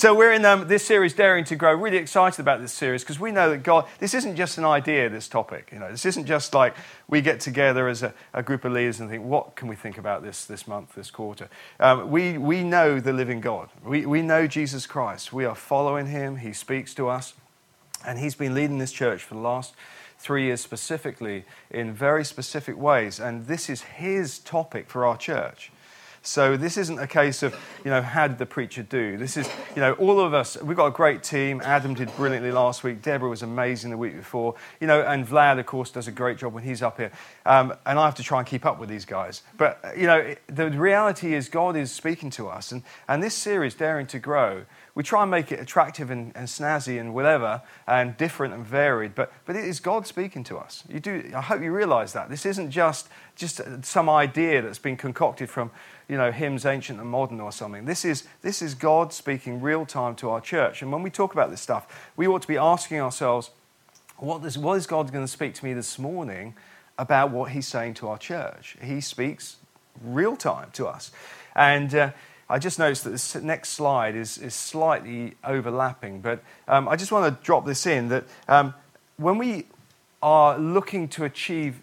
[0.00, 1.74] So we're in um, this series, Daring to Grow.
[1.74, 3.86] Really excited about this series because we know that God.
[3.98, 5.10] This isn't just an idea.
[5.10, 6.74] This topic, you know, this isn't just like
[7.06, 9.98] we get together as a, a group of leaders and think, what can we think
[9.98, 11.50] about this this month, this quarter?
[11.78, 13.68] Um, we we know the living God.
[13.84, 15.34] We we know Jesus Christ.
[15.34, 16.36] We are following Him.
[16.36, 17.34] He speaks to us,
[18.02, 19.74] and He's been leading this church for the last
[20.18, 23.20] three years specifically in very specific ways.
[23.20, 25.70] And this is His topic for our church.
[26.22, 29.16] So this isn't a case of, you know, how did the preacher do?
[29.16, 31.62] This is, you know, all of us, we've got a great team.
[31.64, 33.00] Adam did brilliantly last week.
[33.00, 34.54] Deborah was amazing the week before.
[34.80, 37.10] You know, and Vlad, of course, does a great job when he's up here.
[37.46, 39.42] Um, and I have to try and keep up with these guys.
[39.56, 42.70] But, you know, the reality is God is speaking to us.
[42.70, 44.64] And, and this series, Daring to Grow,
[44.94, 49.14] we try and make it attractive and, and, snazzy and whatever and different and varied
[49.14, 52.28] but, but it is god speaking to us you do i hope you realize that
[52.28, 53.08] this isn't just
[53.40, 55.70] just some idea that's been concocted from
[56.08, 57.84] you know, hymns ancient and modern or something.
[57.84, 60.82] This is, this is God speaking real time to our church.
[60.82, 63.50] And when we talk about this stuff, we ought to be asking ourselves,
[64.18, 66.54] what is, what is God going to speak to me this morning
[66.98, 68.76] about what He's saying to our church?
[68.82, 69.56] He speaks
[70.02, 71.12] real time to us.
[71.54, 72.10] And uh,
[72.48, 77.12] I just noticed that this next slide is, is slightly overlapping, but um, I just
[77.12, 78.74] want to drop this in that um,
[79.16, 79.66] when we
[80.20, 81.80] are looking to achieve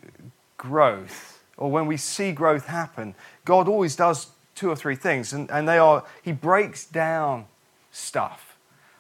[0.58, 5.50] growth, or when we see growth happen, God always does two or three things, and,
[5.52, 7.46] and they are He breaks down
[7.92, 8.48] stuff.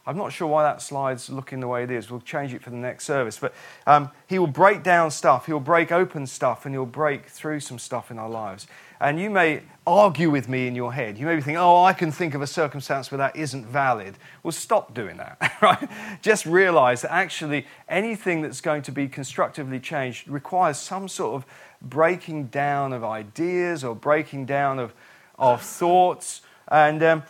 [0.07, 2.09] I'm not sure why that slide's looking the way it is.
[2.09, 3.37] We'll change it for the next service.
[3.37, 3.53] But
[3.85, 7.77] um, He will break down stuff, He'll break open stuff, and He'll break through some
[7.77, 8.67] stuff in our lives.
[8.99, 11.17] And you may argue with me in your head.
[11.17, 14.17] You may be thinking, oh, I can think of a circumstance where that isn't valid.
[14.41, 15.89] Well, stop doing that, right?
[16.21, 21.45] Just realize that actually anything that's going to be constructively changed requires some sort of
[21.81, 24.93] breaking down of ideas or breaking down of,
[25.37, 26.41] of thoughts.
[26.67, 27.23] And, um,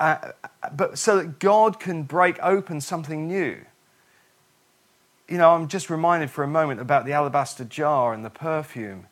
[0.00, 0.32] uh,
[0.72, 3.58] but so that God can break open something new.
[5.28, 9.06] You know, I'm just reminded for a moment about the alabaster jar and the perfume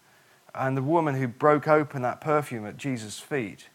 [0.55, 3.69] and the woman who broke open that perfume at Jesus' feet.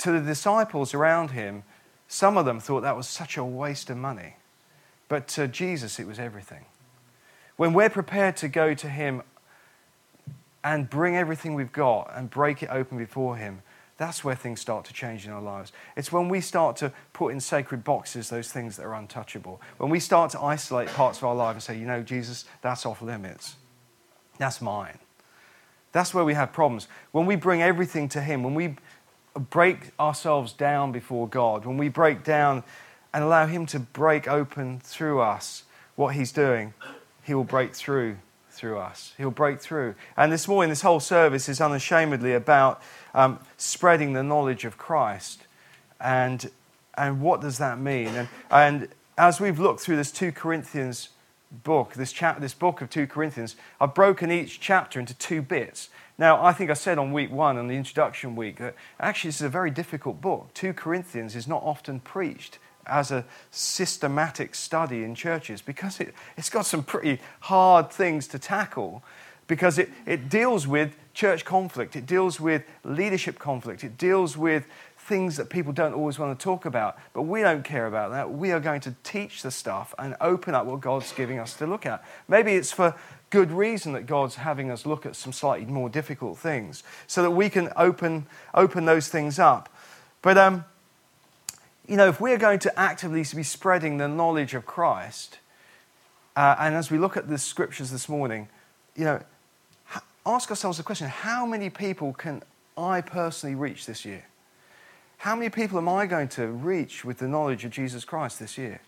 [0.00, 1.62] To the disciples around him,
[2.08, 4.36] some of them thought that was such a waste of money.
[5.08, 6.66] But to Jesus, it was everything.
[7.56, 9.22] When we're prepared to go to him
[10.66, 13.62] and bring everything we've got and break it open before Him,
[13.98, 15.70] that's where things start to change in our lives.
[15.96, 19.60] It's when we start to put in sacred boxes those things that are untouchable.
[19.78, 22.84] When we start to isolate parts of our life and say, you know, Jesus, that's
[22.84, 23.54] off limits.
[24.38, 24.98] That's mine.
[25.92, 26.88] That's where we have problems.
[27.12, 28.74] When we bring everything to Him, when we
[29.38, 32.64] break ourselves down before God, when we break down
[33.14, 35.62] and allow Him to break open through us
[35.94, 36.74] what He's doing,
[37.22, 38.16] He will break through
[38.56, 39.12] through us.
[39.18, 39.94] He'll break through.
[40.16, 42.80] And this morning, this whole service is unashamedly about
[43.14, 45.46] um, spreading the knowledge of Christ.
[46.00, 46.50] And,
[46.96, 48.08] and what does that mean?
[48.08, 51.10] And, and as we've looked through this 2 Corinthians
[51.50, 55.90] book, this, chap- this book of 2 Corinthians, I've broken each chapter into two bits.
[56.18, 59.36] Now, I think I said on week one, on the introduction week, that actually this
[59.36, 60.50] is a very difficult book.
[60.54, 66.50] 2 Corinthians is not often preached as a systematic study in churches because it, it's
[66.50, 69.02] got some pretty hard things to tackle
[69.46, 74.66] because it, it deals with church conflict, it deals with leadership conflict, it deals with
[75.06, 76.98] things that people don't always want to talk about.
[77.12, 78.32] But we don't care about that.
[78.32, 81.66] We are going to teach the stuff and open up what God's giving us to
[81.66, 82.04] look at.
[82.26, 82.94] Maybe it's for
[83.30, 87.30] good reason that God's having us look at some slightly more difficult things so that
[87.30, 89.72] we can open, open those things up.
[90.22, 90.64] But um,
[91.88, 95.38] you know, if we're going to actively be spreading the knowledge of Christ,
[96.34, 98.48] uh, and as we look at the scriptures this morning,
[98.94, 99.22] you know,
[100.24, 102.42] ask ourselves the question how many people can
[102.76, 104.24] I personally reach this year?
[105.18, 108.58] How many people am I going to reach with the knowledge of Jesus Christ this
[108.58, 108.80] year?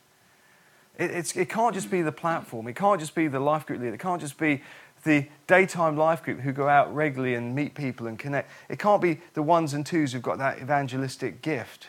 [0.99, 2.67] It, it can't just be the platform.
[2.67, 3.95] It can't just be the life group leader.
[3.95, 4.63] It can't just be
[5.05, 8.51] the daytime life group who go out regularly and meet people and connect.
[8.69, 11.87] It can't be the ones and twos who've got that evangelistic gift.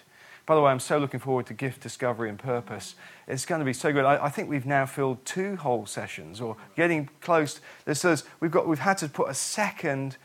[0.50, 2.96] By the way, I'm so looking forward to gift discovery and purpose.
[3.28, 4.04] It's going to be so good.
[4.04, 7.62] I, I think we've now filled two whole sessions or getting close.
[7.86, 10.18] This says we've, got, we've had to put a second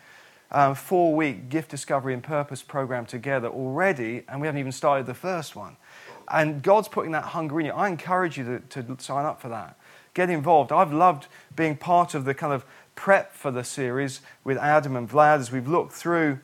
[0.50, 5.04] um, four week gift discovery and purpose program together already, and we haven't even started
[5.04, 5.76] the first one.
[6.28, 7.72] And God's putting that hunger in you.
[7.72, 9.78] I encourage you to, to sign up for that.
[10.14, 10.72] Get involved.
[10.72, 15.06] I've loved being part of the kind of prep for the series with Adam and
[15.06, 16.38] Vlad as we've looked through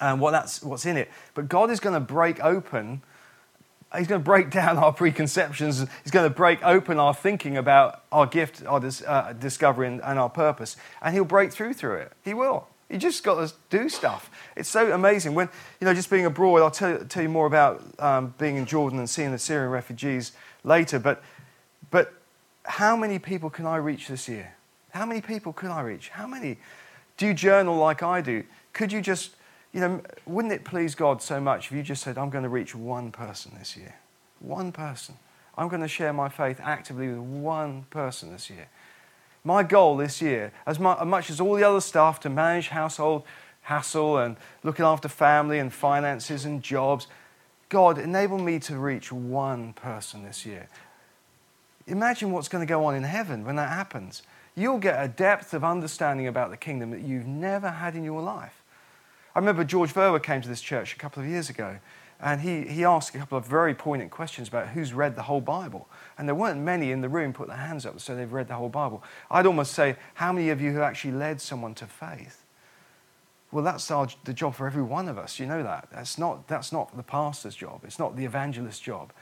[0.00, 1.10] um, what that's, what's in it.
[1.34, 3.02] But God is going to break open
[3.96, 5.84] He's going to break down our preconceptions.
[6.02, 10.00] He's going to break open our thinking about our gift, our dis, uh, discovery, and,
[10.02, 10.76] and, our purpose.
[11.00, 12.12] And he'll break through through it.
[12.24, 12.68] He will.
[12.90, 14.30] You just got to do stuff.
[14.56, 15.34] It's so amazing.
[15.34, 15.48] When,
[15.80, 18.98] you know, just being abroad, I'll tell, tell you more about um, being in Jordan
[18.98, 20.32] and seeing the Syrian refugees
[20.64, 20.98] later.
[20.98, 21.22] But,
[21.90, 22.14] but
[22.64, 24.54] how many people can I reach this year?
[24.90, 26.08] How many people could I reach?
[26.08, 26.56] How many?
[27.18, 28.44] Do you journal like I do?
[28.72, 29.32] Could you just
[29.78, 32.50] you know, wouldn't it please God so much if you just said, I'm going to
[32.50, 33.94] reach one person this year?
[34.40, 35.14] One person.
[35.56, 38.66] I'm going to share my faith actively with one person this year.
[39.44, 43.22] My goal this year, as much as all the other stuff to manage household
[43.62, 47.06] hassle and looking after family and finances and jobs,
[47.68, 50.68] God, enable me to reach one person this year.
[51.86, 54.22] Imagine what's going to go on in heaven when that happens.
[54.56, 58.22] You'll get a depth of understanding about the kingdom that you've never had in your
[58.22, 58.57] life.
[59.38, 61.78] I remember George Verwer came to this church a couple of years ago,
[62.20, 65.40] and he, he asked a couple of very poignant questions about who's read the whole
[65.40, 65.88] Bible.
[66.18, 68.54] And there weren't many in the room put their hands up so they've read the
[68.54, 69.04] whole Bible.
[69.30, 72.42] I'd almost say, how many of you have actually led someone to faith?
[73.52, 75.38] Well, that's our, the job for every one of us.
[75.38, 75.86] You know that.
[75.92, 79.12] That's not, that's not the pastor's job, it's not the evangelist's job.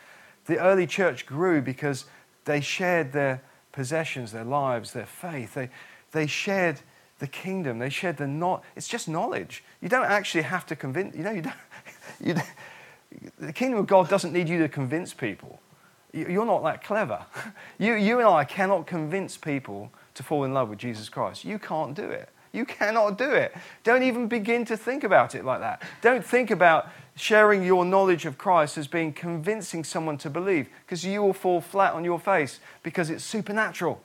[0.47, 2.07] The early church grew because
[2.47, 5.53] they shared their possessions, their lives, their faith.
[5.53, 5.69] They,
[6.12, 6.81] they shared
[7.19, 7.79] the kingdom.
[7.79, 8.63] They shared the not.
[8.75, 9.65] It's just knowledge.
[9.81, 11.17] You don't actually have to convince.
[11.17, 11.57] You know, you don't,
[12.25, 12.35] you
[13.39, 15.61] the kingdom of God doesn't need you to convince people.
[16.13, 17.25] You're not that clever.
[17.79, 21.45] You, you and I cannot convince people to fall in love with Jesus Christ.
[21.45, 22.31] You can't do it.
[22.53, 23.55] You cannot do it.
[23.85, 25.83] Don't even begin to think about it like that.
[26.01, 31.05] Don't think about sharing your knowledge of Christ as being convincing someone to believe, because
[31.05, 34.01] you will fall flat on your face because it's supernatural.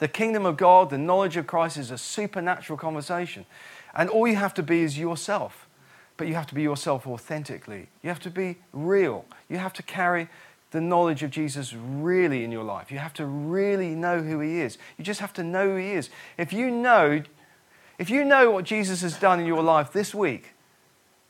[0.00, 3.44] The kingdom of God, the knowledge of Christ is a supernatural conversation.
[3.94, 5.68] And all you have to be is yourself.
[6.16, 7.88] But you have to be yourself authentically.
[8.02, 9.26] You have to be real.
[9.50, 10.30] You have to carry
[10.70, 12.90] the knowledge of Jesus really in your life.
[12.90, 14.78] You have to really know who he is.
[14.96, 16.08] You just have to know who he is.
[16.38, 17.22] If you know,
[17.98, 20.54] if you know what Jesus has done in your life this week,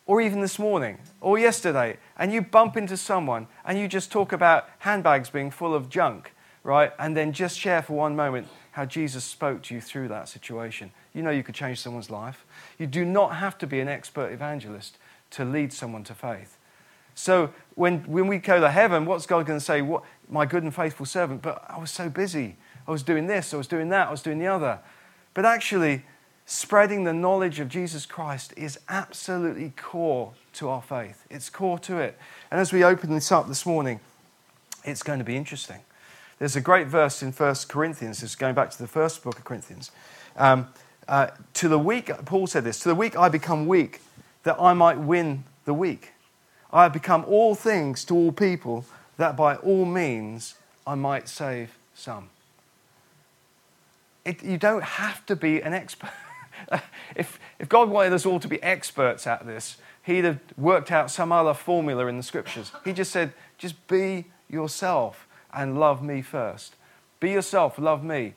[0.07, 4.33] or even this morning, or yesterday, and you bump into someone and you just talk
[4.33, 6.93] about handbags being full of junk, right?
[7.01, 10.93] And then just share for one moment how Jesus spoke to you through that situation.
[11.13, 12.45] You know you could change someone's life.
[12.79, 14.97] You do not have to be an expert evangelist
[15.33, 16.57] to lead someone to faith.
[17.15, 19.83] So when, when we go to heaven, what's God going to say?
[19.83, 22.57] What, my good and faithful servant, but I was so busy.
[22.87, 24.81] I was doing this, I was doing that, I was doing the other.
[25.35, 26.05] But actually,
[26.47, 31.25] spreading the knowledge of Jesus Christ is absolutely core to our faith.
[31.31, 32.19] It's core to it.
[32.51, 34.01] And as we open this up this morning,
[34.85, 35.81] it's going to be interesting.
[36.41, 39.45] There's a great verse in 1 Corinthians, it's going back to the first book of
[39.45, 39.91] Corinthians.
[40.37, 40.69] Um,
[41.07, 44.01] uh, to the weak, Paul said this, to the weak I become weak,
[44.45, 46.13] that I might win the weak.
[46.73, 48.87] I have become all things to all people,
[49.19, 50.55] that by all means
[50.87, 52.31] I might save some.
[54.25, 56.11] It, you don't have to be an expert.
[57.17, 61.11] if, if God wanted us all to be experts at this, He'd have worked out
[61.11, 62.73] some other formula in the scriptures.
[62.83, 66.75] He just said, just be yourself and love me first.
[67.19, 68.35] Be yourself, love me.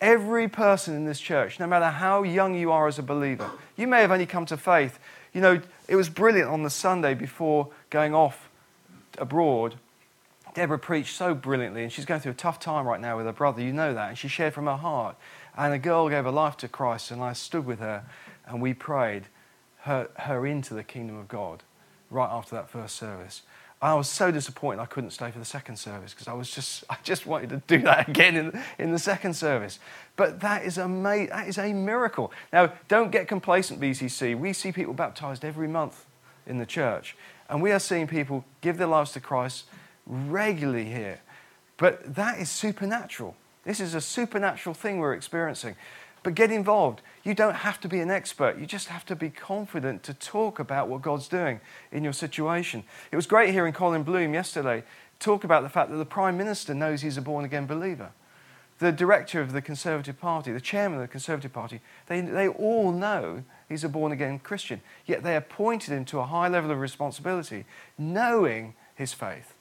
[0.00, 3.86] Every person in this church, no matter how young you are as a believer, you
[3.86, 4.98] may have only come to faith.
[5.32, 8.48] You know, it was brilliant on the Sunday before going off
[9.18, 9.74] abroad.
[10.54, 13.32] Deborah preached so brilliantly, and she's going through a tough time right now with her
[13.32, 13.60] brother.
[13.60, 14.10] You know that.
[14.10, 15.16] And she shared from her heart.
[15.56, 18.04] And a girl gave her life to Christ, and I stood with her
[18.48, 19.24] and we prayed
[19.80, 21.62] her, her into the kingdom of God
[22.10, 23.42] right after that first service.
[23.80, 26.84] I was so disappointed I couldn't stay for the second service because I was just
[26.90, 29.78] I just wanted to do that again in, in the second service.
[30.16, 30.86] But that is a
[31.30, 32.32] that is a miracle.
[32.52, 34.36] Now, don't get complacent, BCC.
[34.36, 36.06] We see people baptized every month
[36.46, 37.16] in the church,
[37.48, 39.64] and we are seeing people give their lives to Christ
[40.06, 41.20] regularly here.
[41.76, 43.36] But that is supernatural.
[43.64, 45.76] This is a supernatural thing we're experiencing.
[46.22, 47.00] But get involved.
[47.28, 48.56] You don't have to be an expert.
[48.58, 51.60] You just have to be confident to talk about what God's doing
[51.92, 52.84] in your situation.
[53.12, 54.82] It was great hearing Colin Bloom yesterday
[55.20, 58.12] talk about the fact that the Prime Minister knows he's a born again believer.
[58.78, 62.92] The director of the Conservative Party, the chairman of the Conservative Party, they, they all
[62.92, 64.80] know he's a born again Christian.
[65.04, 67.66] Yet they appointed him to a high level of responsibility,
[67.98, 69.52] knowing his faith.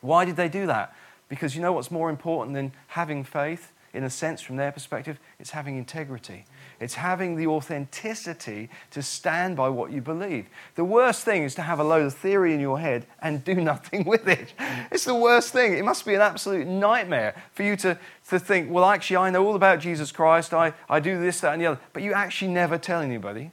[0.00, 0.92] Why did they do that?
[1.28, 3.70] Because you know what's more important than having faith?
[3.94, 6.44] In a sense, from their perspective, it's having integrity.
[6.78, 10.46] It's having the authenticity to stand by what you believe.
[10.74, 13.54] The worst thing is to have a load of theory in your head and do
[13.60, 14.52] nothing with it.
[14.92, 15.72] It's the worst thing.
[15.72, 19.46] It must be an absolute nightmare for you to, to think, well, actually, I know
[19.46, 20.52] all about Jesus Christ.
[20.52, 21.80] I, I do this, that, and the other.
[21.92, 23.50] But you actually never tell anybody.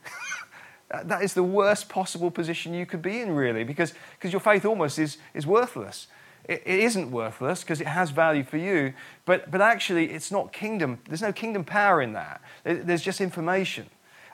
[1.05, 4.65] that is the worst possible position you could be in, really, because, because your faith
[4.65, 6.07] almost is, is worthless
[6.47, 8.93] it, isn't worthless because it has value for you,
[9.25, 10.99] but, but actually it's not kingdom.
[11.07, 12.41] There's no kingdom power in that.
[12.63, 13.87] There's just information.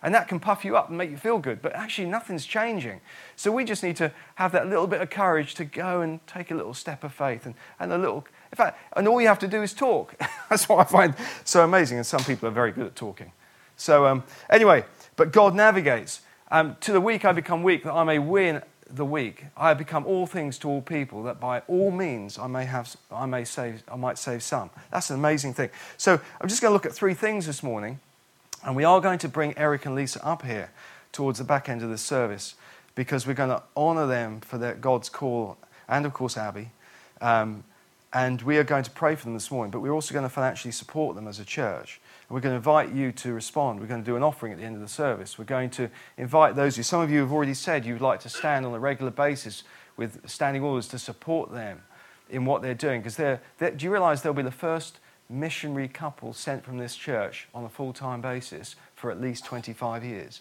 [0.04, 3.02] And that can puff you up and make you feel good, but actually nothing's changing.
[3.36, 6.50] So we just need to have that little bit of courage to go and take
[6.50, 9.40] a little step of faith and, and a little, in fact, and all you have
[9.40, 10.16] to do is talk.
[10.50, 11.16] That's what I find
[11.46, 13.32] so amazing, and some people are very good at talking.
[13.76, 16.22] So, um, anyway, but God navigates.
[16.50, 18.62] Um, to the weak I become weak that I may win
[18.96, 19.46] the weak.
[19.58, 22.96] I have become all things to all people, that by all means I may have,
[23.12, 24.70] I may save, I might save some.
[24.92, 25.70] That's an amazing thing.
[25.98, 28.00] So I'm just going to look at three things this morning,
[28.66, 30.72] and we are going to bring Eric and Lisa up here
[31.12, 32.56] towards the back end of the service
[32.96, 35.58] because we're going to honour them for their God's call,
[35.88, 36.72] and of course Abby.
[37.22, 37.64] Um,
[38.14, 40.30] and we are going to pray for them this morning, but we're also going to
[40.30, 42.02] financially support them as a church.
[42.32, 43.82] We're going to invite you to respond.
[43.82, 45.38] We're going to do an offering at the end of the service.
[45.38, 48.30] We're going to invite those who, some of you have already said you'd like to
[48.30, 49.64] stand on a regular basis
[49.98, 51.82] with standing orders to support them
[52.30, 53.02] in what they're doing.
[53.02, 56.96] Because they're, they're, do you realize they'll be the first missionary couple sent from this
[56.96, 60.40] church on a full time basis for at least 25 years?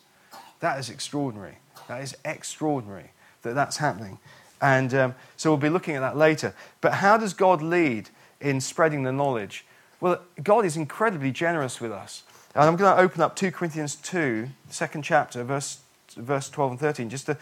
[0.61, 1.59] That is extraordinary.
[1.89, 3.11] That is extraordinary
[3.43, 4.19] that that's happening.
[4.61, 6.55] And um, so we'll be looking at that later.
[6.81, 9.65] But how does God lead in spreading the knowledge?
[10.01, 12.23] Well, God is incredibly generous with us.
[12.55, 15.81] And I'm going to open up 2 Corinthians 2, second chapter, verse,
[16.17, 17.11] verse 12 and 13.
[17.11, 17.37] Just to,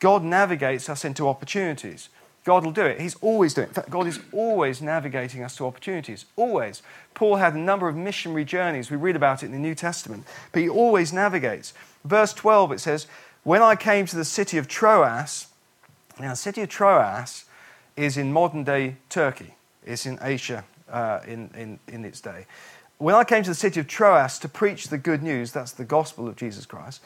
[0.00, 2.08] God navigates us into opportunities.
[2.44, 3.00] God will do it.
[3.00, 3.70] He's always doing it.
[3.70, 6.24] In fact, God is always navigating us to opportunities.
[6.36, 6.82] Always.
[7.14, 8.90] Paul had a number of missionary journeys.
[8.90, 10.24] We read about it in the New Testament.
[10.52, 11.74] But he always navigates.
[12.04, 13.06] Verse 12, it says,
[13.44, 15.46] When I came to the city of Troas,
[16.18, 17.44] now the city of Troas
[17.96, 19.54] is in modern day Turkey.
[19.84, 22.46] It's in Asia uh, in, in, in its day.
[22.98, 25.84] When I came to the city of Troas to preach the good news, that's the
[25.84, 27.00] gospel of Jesus Christ,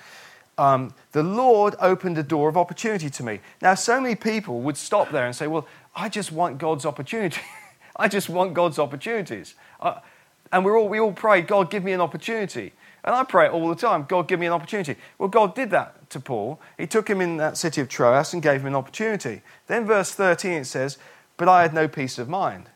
[0.59, 3.41] um, the Lord opened a door of opportunity to me.
[3.63, 7.41] Now, so many people would stop there and say, Well, I just want God's opportunity.
[7.97, 9.55] I just want God's opportunities.
[9.81, 10.01] Uh,
[10.53, 12.73] and we're all, we all pray, God, give me an opportunity.
[13.05, 14.97] And I pray all the time, God, give me an opportunity.
[15.19, 16.61] Well, God did that to Paul.
[16.79, 19.43] He took him in that city of Troas and gave him an opportunity.
[19.67, 20.99] Then, verse 13, it says,
[21.37, 22.71] But I had no peace of mind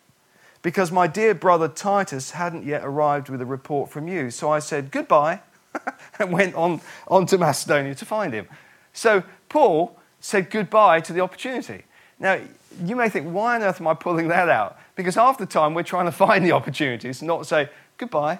[0.69, 4.31] because my dear brother Titus hadn't yet arrived with a report from you.
[4.31, 5.41] So I said goodbye
[6.19, 8.47] and went on, on to Macedonia to find him.
[8.93, 11.85] So Paul said goodbye to the opportunity.
[12.19, 12.39] Now,
[12.85, 14.79] you may think, why on earth am I pulling that out?
[14.95, 18.39] Because half the time we're trying to find the opportunities, not say goodbye.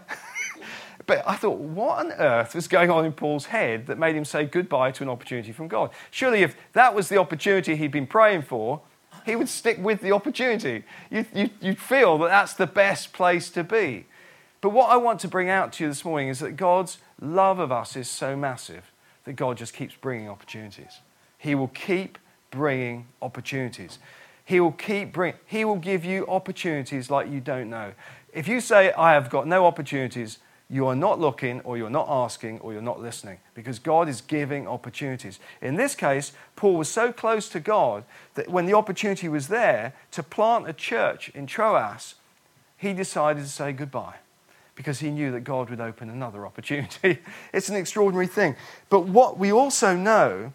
[1.07, 4.27] but I thought, what on earth was going on in Paul's head that made him
[4.27, 5.93] say goodbye to an opportunity from God?
[6.11, 8.83] Surely, if that was the opportunity he'd been praying for,
[9.29, 10.85] he would stick with the opportunity.
[11.11, 14.07] You, you, you'd feel that that's the best place to be.
[14.63, 17.59] But what I want to bring out to you this morning is that God's love
[17.59, 18.91] of us is so massive
[19.25, 21.01] that God just keeps bringing opportunities.
[21.37, 22.17] He will keep
[22.51, 23.99] bringing opportunities.
[24.45, 27.93] He will keep bring, He will give you opportunities like you don't know.
[28.33, 30.39] If you say, I have got no opportunities,
[30.71, 34.21] you are not looking, or you're not asking, or you're not listening, because God is
[34.21, 35.41] giving opportunities.
[35.63, 39.95] In this case, Paul was so close to God that when the opportunity was there
[40.11, 42.17] to plant a church in Troas,
[42.77, 44.17] he decided to say goodbye
[44.75, 47.19] because he knew that God would open another opportunity.
[47.53, 48.55] it's an extraordinary thing.
[48.91, 50.53] But what we also know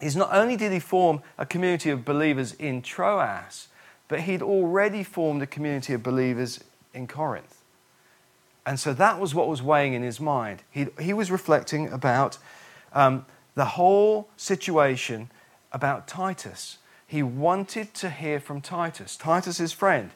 [0.00, 3.68] is not only did he form a community of believers in Troas,
[4.06, 6.62] but he'd already formed a community of believers
[6.94, 7.59] in Corinth.
[8.70, 10.62] And so that was what was weighing in his mind.
[10.70, 12.38] He, he was reflecting about
[12.92, 15.28] um, the whole situation
[15.72, 16.78] about Titus.
[17.04, 20.12] He wanted to hear from Titus, Titus's friend.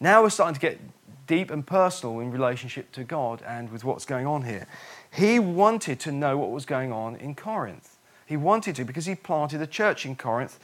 [0.00, 0.80] Now we're starting to get
[1.28, 4.66] deep and personal in relationship to God and with what's going on here.
[5.12, 7.96] He wanted to know what was going on in Corinth.
[8.26, 10.58] He wanted to because he planted a church in Corinth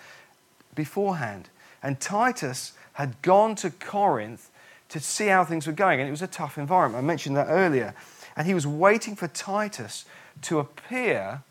[0.75, 1.49] beforehand.
[1.80, 4.50] And Titus had gone to Corinth
[4.90, 6.00] to see how things were going.
[6.00, 7.02] And it was a tough environment.
[7.02, 7.94] I mentioned that earlier.
[8.37, 10.04] And he was waiting for Titus
[10.42, 11.42] to appear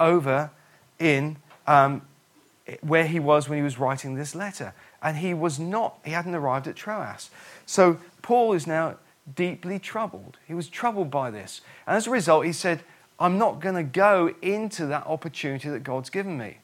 [0.00, 0.50] over
[0.98, 2.02] in um,
[2.80, 4.74] where he was when he was writing this letter.
[5.02, 7.30] And he was not, he hadn't arrived at Troas.
[7.66, 8.96] So Paul is now
[9.34, 10.38] deeply troubled.
[10.46, 11.60] He was troubled by this.
[11.86, 12.82] And as a result, he said,
[13.20, 16.58] I'm not going to go into that opportunity that God's given me.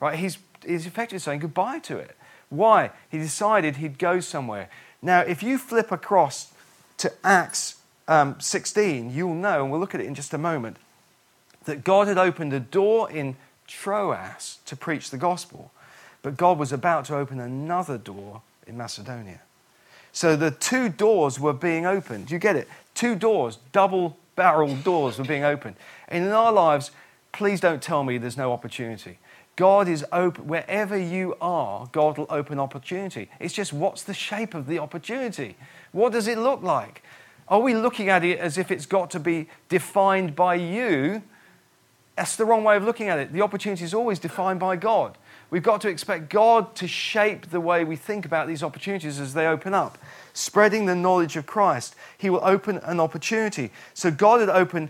[0.00, 0.18] Right?
[0.18, 2.16] He's, he's effectively saying goodbye to it.
[2.48, 2.90] Why?
[3.08, 4.68] He decided he'd go somewhere.
[5.02, 6.52] Now, if you flip across
[6.98, 7.76] to Acts
[8.08, 10.76] um, 16, you'll know, and we'll look at it in just a moment,
[11.64, 13.36] that God had opened a door in
[13.66, 15.72] Troas to preach the gospel,
[16.22, 19.40] but God was about to open another door in Macedonia.
[20.12, 22.30] So the two doors were being opened.
[22.30, 22.68] You get it?
[22.94, 25.76] Two doors, double barreled doors were being opened.
[26.08, 26.90] And in our lives,
[27.32, 29.18] please don't tell me there's no opportunity.
[29.56, 30.46] God is open.
[30.46, 33.30] Wherever you are, God will open opportunity.
[33.40, 35.56] It's just what's the shape of the opportunity?
[35.92, 37.02] What does it look like?
[37.48, 41.22] Are we looking at it as if it's got to be defined by you?
[42.16, 43.32] That's the wrong way of looking at it.
[43.32, 45.16] The opportunity is always defined by God.
[45.48, 49.32] We've got to expect God to shape the way we think about these opportunities as
[49.32, 49.96] they open up.
[50.34, 53.70] Spreading the knowledge of Christ, He will open an opportunity.
[53.94, 54.88] So God had opened,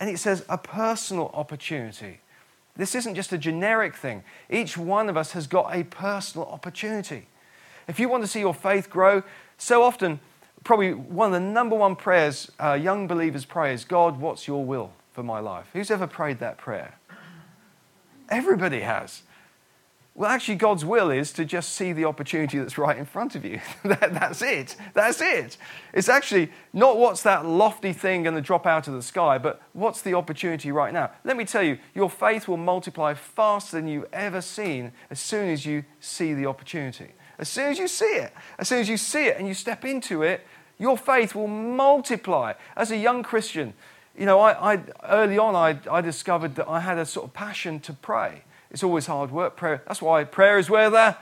[0.00, 2.20] and it says, a personal opportunity.
[2.76, 4.24] This isn't just a generic thing.
[4.48, 7.26] Each one of us has got a personal opportunity.
[7.86, 9.22] If you want to see your faith grow,
[9.58, 10.20] so often,
[10.64, 14.64] probably one of the number one prayers uh, young believers pray is God, what's your
[14.64, 15.66] will for my life?
[15.72, 16.94] Who's ever prayed that prayer?
[18.28, 19.22] Everybody has.
[20.14, 23.46] Well, actually, God's will is to just see the opportunity that's right in front of
[23.46, 23.60] you.
[23.84, 24.76] that, that's it.
[24.92, 25.56] That's it.
[25.94, 29.62] It's actually not what's that lofty thing going to drop out of the sky, but
[29.72, 31.12] what's the opportunity right now.
[31.24, 35.48] Let me tell you, your faith will multiply faster than you've ever seen as soon
[35.48, 37.12] as you see the opportunity.
[37.38, 39.82] As soon as you see it, as soon as you see it and you step
[39.82, 40.46] into it,
[40.78, 42.52] your faith will multiply.
[42.76, 43.72] As a young Christian,
[44.16, 47.32] you know, I, I early on, I, I discovered that I had a sort of
[47.32, 48.42] passion to pray.
[48.72, 49.54] It's always hard work.
[49.54, 49.82] Prayer.
[49.86, 51.16] That's why prayer is where the.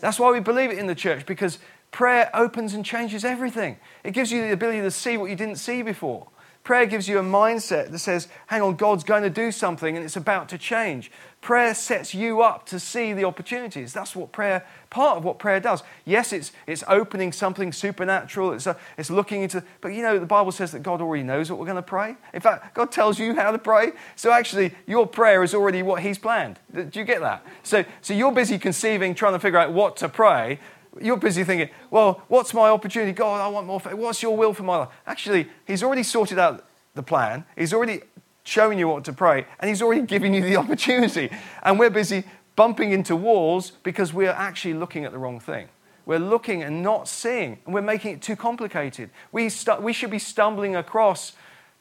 [0.00, 1.58] That's why we believe it in the church because
[1.90, 3.78] prayer opens and changes everything.
[4.04, 6.28] It gives you the ability to see what you didn't see before.
[6.66, 10.04] Prayer gives you a mindset that says, hang on, God's going to do something and
[10.04, 11.12] it's about to change.
[11.40, 13.92] Prayer sets you up to see the opportunities.
[13.92, 15.84] That's what prayer, part of what prayer does.
[16.04, 20.18] Yes, it's, it's opening something supernatural, it's, a, uh, it's looking into, but you know,
[20.18, 22.16] the Bible says that God already knows what we're going to pray.
[22.34, 23.92] In fact, God tells you how to pray.
[24.16, 26.58] So actually, your prayer is already what He's planned.
[26.74, 27.46] Do you get that?
[27.62, 30.58] So, so you're busy conceiving, trying to figure out what to pray.
[31.00, 33.12] You're busy thinking, well, what's my opportunity?
[33.12, 33.94] God, I want more faith.
[33.94, 34.88] What's your will for my life?
[35.06, 37.44] Actually, He's already sorted out the plan.
[37.56, 38.00] He's already
[38.44, 41.30] showing you what to pray, and He's already giving you the opportunity.
[41.62, 45.68] And we're busy bumping into walls because we're actually looking at the wrong thing.
[46.06, 49.10] We're looking and not seeing, and we're making it too complicated.
[49.32, 51.32] We, we should be stumbling across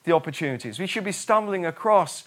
[0.03, 0.79] the opportunities.
[0.79, 2.23] We should be stumbling across,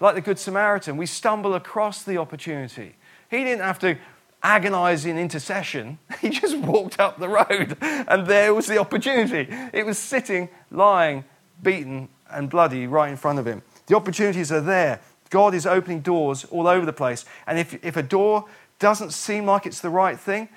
[0.00, 2.96] like the Good Samaritan, we stumble across the opportunity.
[3.30, 3.96] He didn't have to
[4.44, 5.98] agonize in intercession.
[6.20, 9.46] He just walked up the road, and there was the opportunity.
[9.72, 11.24] It was sitting, lying,
[11.62, 13.62] beaten and bloody right in front of him.
[13.86, 15.00] The opportunities are there.
[15.30, 17.24] God is opening doors all over the place.
[17.46, 18.46] And if, if a door
[18.78, 20.48] doesn't seem like it's the right thing,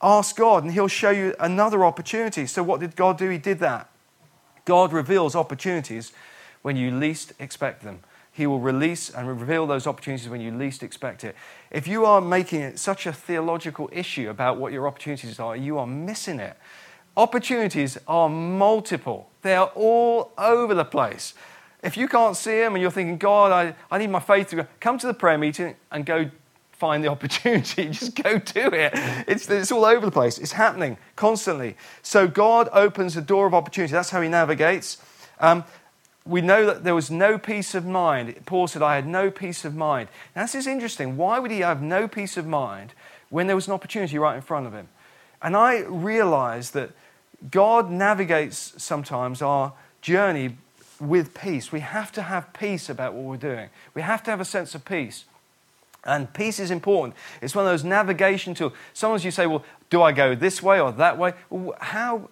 [0.00, 2.46] ask God and He'll show you another opportunity.
[2.46, 3.28] So, what did God do?
[3.28, 3.90] He did that.
[4.64, 6.12] God reveals opportunities
[6.62, 8.00] when you least expect them.
[8.32, 11.34] He will release and reveal those opportunities when you least expect it.
[11.70, 15.78] If you are making it such a theological issue about what your opportunities are, you
[15.78, 16.56] are missing it.
[17.16, 21.34] Opportunities are multiple, they are all over the place.
[21.82, 24.56] If you can't see them and you're thinking, God, I, I need my faith to
[24.56, 26.30] go, come to the prayer meeting and go
[26.72, 27.90] find the opportunity.
[27.90, 28.92] Just go do it.
[29.26, 30.38] It's, it's all over the place.
[30.38, 31.76] It's happening constantly.
[32.02, 33.92] So God opens the door of opportunity.
[33.92, 34.98] That's how He navigates.
[35.40, 35.64] Um,
[36.26, 38.34] we know that there was no peace of mind.
[38.46, 40.08] Paul said, I had no peace of mind.
[40.36, 41.16] Now, this is interesting.
[41.16, 42.92] Why would he have no peace of mind
[43.30, 44.88] when there was an opportunity right in front of him?
[45.42, 46.90] And I realize that
[47.50, 50.56] God navigates sometimes our journey
[51.00, 51.72] with peace.
[51.72, 54.74] We have to have peace about what we're doing, we have to have a sense
[54.74, 55.24] of peace.
[56.02, 57.14] And peace is important.
[57.42, 58.72] It's one of those navigation tools.
[58.94, 61.34] Sometimes you say, well, do I go this way or that way?
[61.78, 62.30] How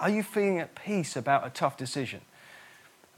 [0.00, 2.22] are you feeling at peace about a tough decision?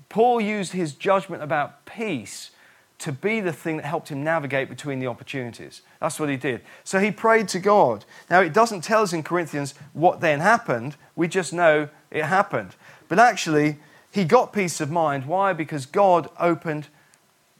[0.08, 2.50] Paul used his judgment about peace
[2.98, 5.82] to be the thing that helped him navigate between the opportunities.
[6.00, 6.62] That's what he did.
[6.82, 8.04] So he prayed to God.
[8.28, 12.74] Now, it doesn't tell us in Corinthians what then happened, we just know it happened.
[13.06, 13.78] But actually,
[14.10, 15.26] he got peace of mind.
[15.26, 15.52] Why?
[15.52, 16.88] Because God opened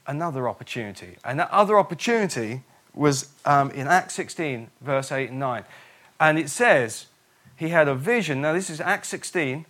[0.05, 1.17] another opportunity.
[1.23, 5.63] And that other opportunity was um, in Acts 16, verse 8 and 9.
[6.19, 7.05] And it says,
[7.55, 8.41] he had a vision.
[8.41, 9.65] Now, this is Acts 16.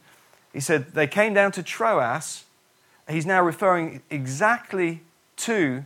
[0.53, 2.45] He said, they came down to Troas.
[3.09, 5.01] He's now referring exactly
[5.37, 5.85] to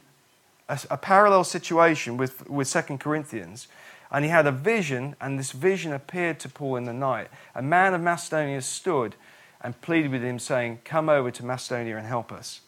[0.68, 3.68] a, a parallel situation with, with 2 Corinthians.
[4.12, 7.30] And he had a vision, and this vision appeared to Paul in the night.
[7.56, 9.16] A man of Macedonia stood
[9.62, 12.62] and pleaded with him, saying, Come over to Macedonia and help us.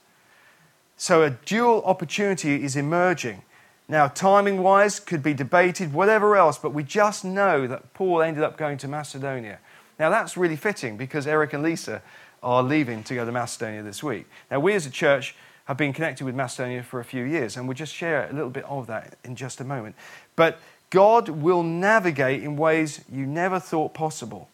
[0.97, 3.43] So a dual opportunity is emerging.
[3.87, 8.43] Now, timing wise, could be debated, whatever else, but we just know that Paul ended
[8.43, 9.59] up going to Macedonia.
[9.99, 12.01] Now, that's really fitting because Eric and Lisa
[12.45, 14.27] are leaving to go to Macedonia this week.
[14.51, 17.67] Now, we as a church have been connected with Macedonia for a few years, and
[17.67, 19.95] we'll just share a little bit of that in just a moment.
[20.35, 20.59] But
[20.91, 24.47] God will navigate in ways you never thought possible.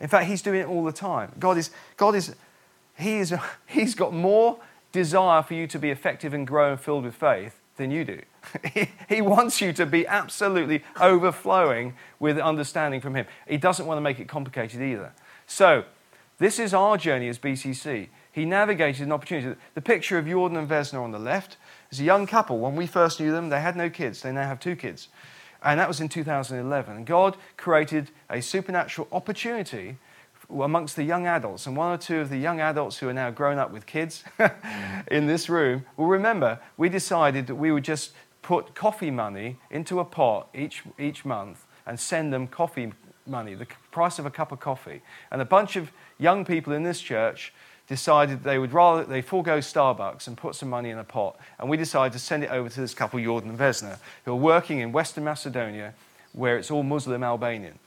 [0.00, 1.32] In fact, He's doing it all the time.
[1.38, 2.34] God is, God is,
[2.98, 3.34] he is,
[3.66, 4.58] He's got more
[4.92, 8.20] desire for you to be effective and grow and filled with faith than you do.
[9.08, 13.24] he, wants you to be absolutely overflowing with understanding from Him.
[13.48, 15.12] He doesn't want to make it complicated either.
[15.46, 15.84] So,
[16.40, 18.08] this is our journey as BCC.
[18.32, 19.60] He navigated an opportunity.
[19.74, 21.58] The picture of Jordan and Vesna on the left
[21.90, 22.58] is a young couple.
[22.58, 24.22] When we first knew them, they had no kids.
[24.22, 25.08] They now have two kids.
[25.62, 26.96] And that was in 2011.
[26.96, 29.98] And God created a supernatural opportunity
[30.48, 31.66] amongst the young adults.
[31.66, 34.24] And one or two of the young adults who are now grown up with kids
[35.10, 40.00] in this room will remember we decided that we would just put coffee money into
[40.00, 42.92] a pot each, each month and send them coffee
[43.26, 45.02] money, the price of a cup of coffee.
[45.30, 47.52] And a bunch of young people in this church
[47.90, 51.36] decided they would rather they forego Starbucks and put some money in a pot.
[51.58, 54.36] And we decided to send it over to this couple, Jordan and Vesna, who are
[54.36, 55.94] working in Western Macedonia,
[56.32, 57.78] where it's all Muslim Albanian.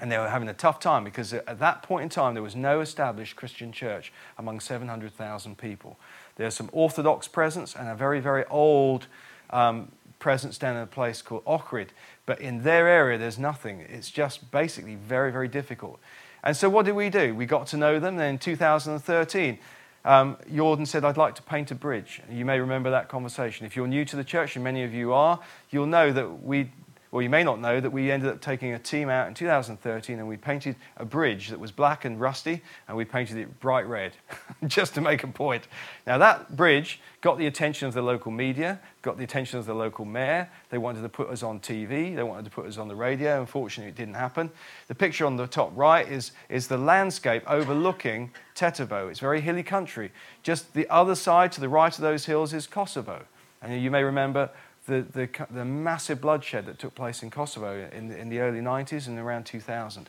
[0.00, 2.56] And they were having a tough time because at that point in time, there was
[2.56, 5.98] no established Christian church among 700,000 people.
[6.36, 9.06] There's some Orthodox presence and a very, very old
[9.50, 9.90] um,
[10.22, 11.88] presence down in a place called Ohrid.
[12.26, 13.80] But in their area, there's nothing.
[13.80, 15.98] It's just basically very, very difficult.
[16.44, 17.34] And so what did we do?
[17.34, 18.16] We got to know them.
[18.16, 19.58] Then in 2013,
[20.04, 22.22] um, Jordan said, I'd like to paint a bridge.
[22.30, 23.66] You may remember that conversation.
[23.66, 26.70] If you're new to the church, and many of you are, you'll know that we
[27.12, 30.18] well, you may not know that we ended up taking a team out in 2013
[30.18, 33.86] and we painted a bridge that was black and rusty and we painted it bright
[33.86, 34.12] red
[34.66, 35.68] just to make a point.
[36.06, 39.74] Now, that bridge got the attention of the local media, got the attention of the
[39.74, 40.48] local mayor.
[40.70, 43.40] They wanted to put us on TV, they wanted to put us on the radio.
[43.40, 44.50] Unfortunately, it didn't happen.
[44.88, 49.10] The picture on the top right is, is the landscape overlooking Tetovo.
[49.10, 50.12] It's very hilly country.
[50.42, 53.26] Just the other side to the right of those hills is Kosovo.
[53.60, 54.50] And you may remember
[54.86, 58.60] the, the, the massive bloodshed that took place in Kosovo in the, in the early
[58.60, 60.08] 90s and around 2000.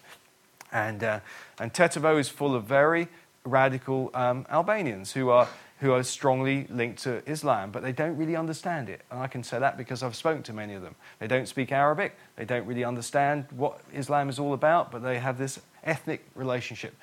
[0.71, 1.19] And, uh,
[1.59, 3.07] and Tetovo is full of very
[3.45, 5.47] radical um, Albanians who are,
[5.79, 9.01] who are strongly linked to Islam, but they don't really understand it.
[9.11, 10.95] And I can say that because I've spoken to many of them.
[11.19, 15.19] They don't speak Arabic, they don't really understand what Islam is all about, but they
[15.19, 16.95] have this ethnic relationship.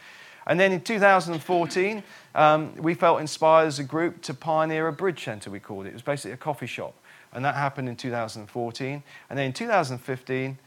[0.47, 2.03] And then in 2014,
[2.35, 5.91] um, we felt inspired as a group to pioneer a bridge centre, we called it.
[5.91, 6.95] It was basically a coffee shop.
[7.33, 9.03] And that happened in 2014.
[9.29, 10.59] And then in 2015,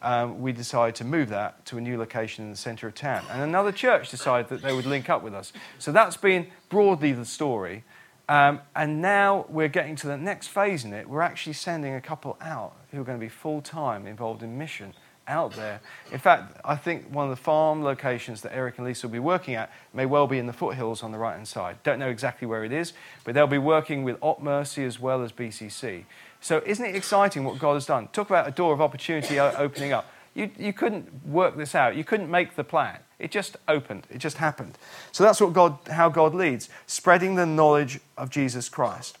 [0.00, 3.24] um, we decided to move that to a new location in the centre of town.
[3.30, 5.52] And another church decided that they would link up with us.
[5.78, 7.84] So that's been broadly the story.
[8.28, 11.08] Um, and now we're getting to the next phase in it.
[11.08, 14.58] We're actually sending a couple out who are going to be full time involved in
[14.58, 14.94] mission
[15.28, 15.80] out there.
[16.10, 19.18] In fact, I think one of the farm locations that Eric and Lisa will be
[19.18, 21.76] working at may well be in the foothills on the right hand side.
[21.82, 22.92] Don't know exactly where it is,
[23.24, 26.04] but they'll be working with Op Mercy as well as BCC.
[26.40, 28.08] So, isn't it exciting what God has done?
[28.08, 30.06] Talk about a door of opportunity opening up.
[30.34, 32.98] You, you couldn't work this out, you couldn't make the plan.
[33.18, 34.78] It just opened, it just happened.
[35.12, 39.18] So, that's what God, how God leads, spreading the knowledge of Jesus Christ.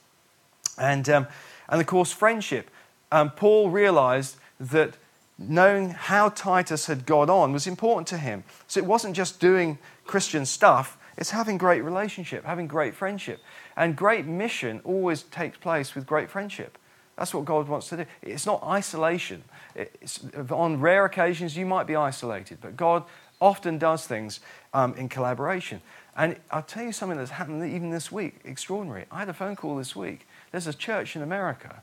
[0.78, 1.26] And, um,
[1.68, 2.70] and of course, friendship.
[3.10, 4.94] Um, Paul realized that
[5.38, 8.42] knowing how Titus had got on was important to him.
[8.66, 13.40] So it wasn't just doing Christian stuff, it's having great relationship, having great friendship.
[13.76, 16.78] And great mission always takes place with great friendship.
[17.16, 18.06] That's what God wants to do.
[18.22, 19.42] It's not isolation.
[19.74, 23.02] It's, on rare occasions, you might be isolated, but God
[23.40, 24.38] often does things
[24.72, 25.80] um, in collaboration.
[26.16, 29.06] And I'll tell you something that's happened even this week, extraordinary.
[29.10, 30.26] I had a phone call this week.
[30.52, 31.82] There's a church in America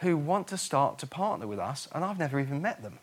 [0.00, 2.98] who want to start to partner with us, and I've never even met them.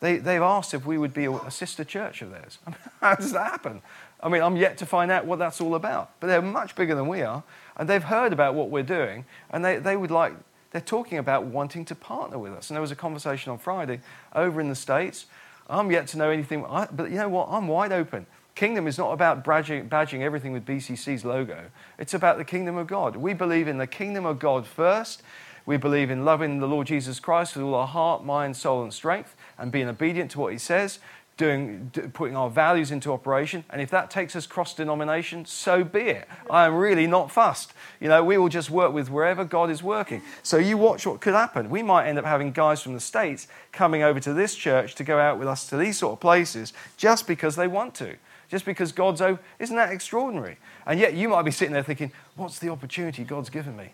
[0.00, 2.58] They, they've asked if we would be a sister church of theirs.
[2.66, 3.82] I mean, how does that happen?
[4.22, 6.10] I mean, I'm yet to find out what that's all about.
[6.20, 7.42] But they're much bigger than we are,
[7.76, 10.32] and they've heard about what we're doing, and they, they would like,
[10.70, 12.70] they're talking about wanting to partner with us.
[12.70, 14.00] And there was a conversation on Friday
[14.34, 15.26] over in the States.
[15.68, 17.48] I'm yet to know anything, but you know what?
[17.50, 18.26] I'm wide open.
[18.54, 21.70] Kingdom is not about badging, badging everything with BCC's logo.
[21.98, 23.16] It's about the kingdom of God.
[23.16, 25.22] We believe in the kingdom of God first,
[25.70, 28.92] we believe in loving the Lord Jesus Christ with all our heart, mind, soul, and
[28.92, 30.98] strength, and being obedient to what He says,
[31.36, 33.62] doing, putting our values into operation.
[33.70, 36.28] And if that takes us cross denomination, so be it.
[36.50, 37.72] I am really not fussed.
[38.00, 40.22] You know, we will just work with wherever God is working.
[40.42, 41.70] So you watch what could happen.
[41.70, 45.04] We might end up having guys from the States coming over to this church to
[45.04, 48.16] go out with us to these sort of places just because they want to.
[48.48, 49.38] Just because God's over.
[49.60, 50.56] Isn't that extraordinary?
[50.84, 53.92] And yet you might be sitting there thinking, what's the opportunity God's given me?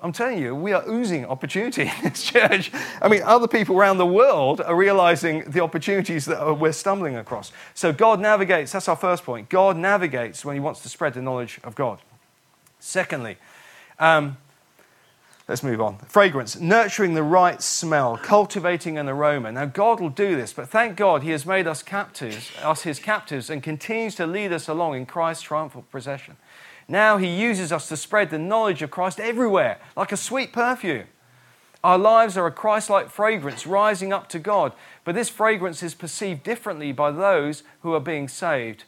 [0.00, 2.70] I'm telling you, we are oozing opportunity in this church.
[3.00, 7.52] I mean, other people around the world are realizing the opportunities that we're stumbling across.
[7.74, 9.48] So God navigates, that's our first point.
[9.48, 12.00] God navigates when He wants to spread the knowledge of God.
[12.78, 13.38] Secondly,
[13.98, 14.36] um,
[15.46, 15.98] Let's move on.
[15.98, 19.52] Fragrance, nurturing the right smell, cultivating an aroma.
[19.52, 22.98] Now, God will do this, but thank God He has made us captives, us His
[22.98, 26.36] captives, and continues to lead us along in Christ's triumphal procession.
[26.88, 31.06] Now He uses us to spread the knowledge of Christ everywhere, like a sweet perfume.
[31.82, 34.72] Our lives are a Christ like fragrance rising up to God,
[35.04, 38.84] but this fragrance is perceived differently by those who are being saved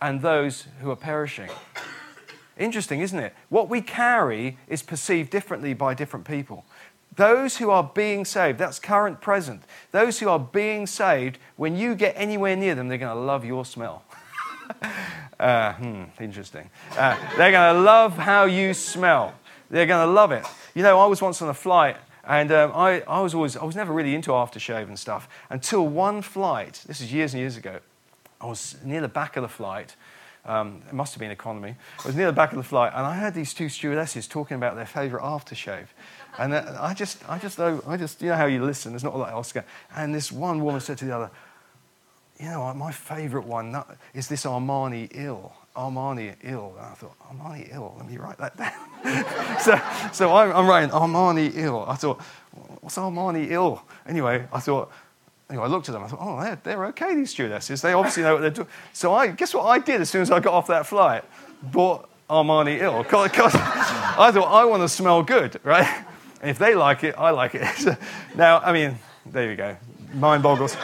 [0.00, 1.48] and those who are perishing.
[2.58, 3.34] Interesting, isn't it?
[3.48, 6.64] What we carry is perceived differently by different people.
[7.14, 9.62] Those who are being saved, that's current present.
[9.90, 13.44] Those who are being saved, when you get anywhere near them, they're going to love
[13.44, 14.04] your smell.
[15.40, 16.68] Uh, hmm, interesting.
[16.96, 19.34] Uh, they're going to love how you smell.
[19.70, 20.46] They're going to love it.
[20.74, 23.64] You know, I was once on a flight and um, I, I, was always, I
[23.64, 27.56] was never really into aftershave and stuff until one flight, this is years and years
[27.56, 27.80] ago,
[28.40, 29.96] I was near the back of the flight
[30.44, 31.76] um, it must have been economy.
[32.02, 34.56] I was near the back of the flight, and I heard these two stewardesses talking
[34.56, 35.86] about their favourite aftershave.
[36.38, 38.92] And I just, I just, I just, you know how you listen.
[38.92, 39.66] There's not a lot else going.
[39.94, 41.30] And this one woman said to the other,
[42.42, 43.82] "You know, my favourite one
[44.14, 46.74] is this Armani Ill." Armani Ill.
[46.76, 49.58] And I thought, Armani Ill, let me write that down.
[49.58, 49.80] so
[50.12, 51.86] so I'm, I'm, writing Armani Ill.
[51.88, 52.20] I thought,
[52.82, 53.82] what's Armani Ill?
[54.06, 54.92] Anyway, I thought,
[55.52, 56.02] Anyway, I looked at them.
[56.02, 57.82] I thought, oh, they're, they're okay, these stewardesses.
[57.82, 58.68] They obviously know what they're doing.
[58.94, 61.24] So I guess what I did as soon as I got off that flight?
[61.62, 63.02] Bought Armani Ill.
[63.02, 65.86] Because I thought, I want to smell good, right?
[66.40, 67.68] And if they like it, I like it.
[68.34, 69.76] now, I mean, there you go.
[70.14, 70.74] Mind boggles.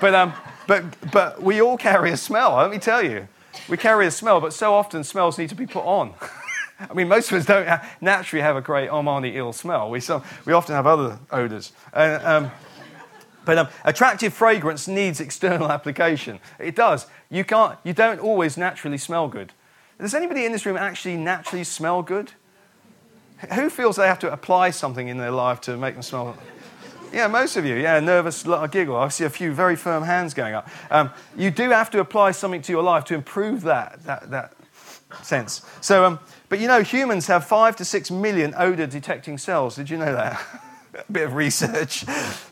[0.00, 0.32] But, um,
[0.66, 3.28] but, but we all carry a smell, let me tell you.
[3.68, 6.14] We carry a smell, but so often smells need to be put on.
[6.80, 9.90] I mean, most of us don't naturally have a great Armani Ill smell.
[9.90, 11.72] We, some, we often have other odors.
[11.92, 12.50] Uh, um,
[13.44, 16.40] but um, attractive fragrance needs external application.
[16.58, 17.06] It does.
[17.30, 19.52] You, can't, you don't always naturally smell good.
[20.00, 22.32] Does anybody in this room actually naturally smell good?
[23.54, 26.36] Who feels they have to apply something in their life to make them smell?
[27.14, 27.76] Yeah, most of you.
[27.76, 28.96] Yeah, nervous little giggle.
[28.96, 30.68] I see a few very firm hands going up.
[30.90, 34.52] Um, you do have to apply something to your life to improve that, that, that
[35.22, 35.64] sense.
[35.80, 39.76] So, um, but you know, humans have five to six million odor detecting cells.
[39.76, 40.44] Did you know that?
[41.08, 42.04] a bit of research.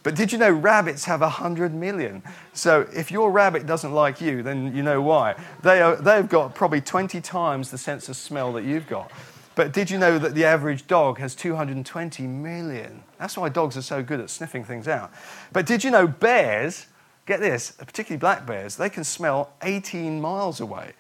[0.05, 2.23] But did you know rabbits have 100 million?
[2.53, 5.35] So if your rabbit doesn't like you, then you know why.
[5.63, 9.11] They are, they've got probably 20 times the sense of smell that you've got.
[9.55, 13.03] But did you know that the average dog has 220 million?
[13.23, 15.13] That's why dogs are so good at sniffing things out.
[15.53, 16.87] But did you know bears,
[17.25, 20.95] get this, particularly black bears, they can smell 18 miles away.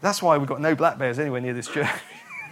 [0.00, 1.88] That's why we've got no black bears anywhere near this church.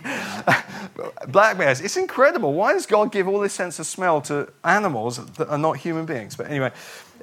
[1.29, 2.53] Black bears, it's incredible.
[2.53, 6.05] Why does God give all this sense of smell to animals that are not human
[6.05, 6.37] beings?
[6.37, 6.73] But anyway,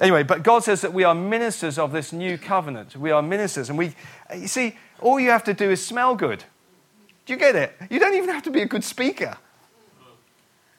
[0.00, 2.96] anyway, but God says that we are ministers of this new covenant.
[2.96, 3.94] We are ministers, and we,
[4.34, 6.44] you see, all you have to do is smell good.
[7.26, 7.74] Do you get it?
[7.90, 9.38] You don't even have to be a good speaker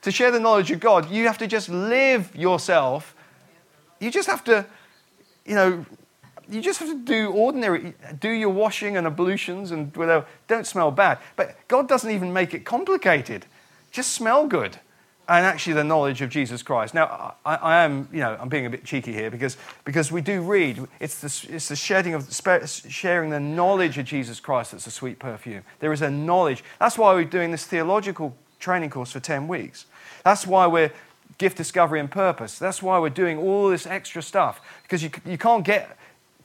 [0.06, 1.10] to share the knowledge of God.
[1.10, 3.12] You have to just live yourself.
[3.98, 4.64] You just have to,
[5.44, 5.84] you know,
[6.48, 10.24] you just have to do ordinary, do your washing and ablutions and whatever.
[10.46, 11.18] Don't smell bad.
[11.34, 13.46] But God doesn't even make it complicated.
[13.90, 14.78] Just smell good.
[15.28, 16.94] And actually, the knowledge of Jesus Christ.
[16.94, 20.20] Now, I, I am, you know, I'm being a bit cheeky here because, because we
[20.20, 20.86] do read.
[21.00, 22.32] It's the, it's the shedding of,
[22.88, 25.64] sharing the knowledge of Jesus Christ that's a sweet perfume.
[25.80, 26.62] There is a knowledge.
[26.78, 29.86] That's why we're doing this theological training course for 10 weeks.
[30.26, 30.90] That's why we're
[31.38, 32.58] gift discovery and purpose.
[32.58, 35.96] That's why we're doing all this extra stuff because you, you can't get